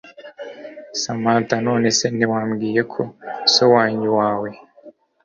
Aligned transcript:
Samantha 1.01 1.55
none 1.67 1.87
se 1.97 2.05
ntiwambwiye 2.15 2.81
ko 2.93 3.01
so 3.53 3.63
wanyu 3.73 4.09
wawe 4.19 4.49